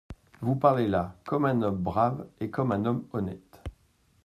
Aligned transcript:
Vous 0.41 0.55
parlez 0.55 0.87
là 0.87 1.13
comme 1.25 1.45
un 1.45 1.61
homme 1.61 1.77
brave 1.77 2.27
et 2.39 2.49
comme 2.49 2.71
un 2.71 2.85
homme 2.85 3.05
honnête. 3.11 3.61